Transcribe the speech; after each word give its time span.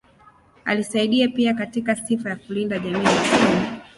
Alisaidia 0.65 1.27
pia 1.29 1.53
katika 1.53 1.95
sifa 1.95 2.29
ya 2.29 2.35
kulinda 2.35 2.79
jamii 2.79 3.03
maskini. 3.03 3.81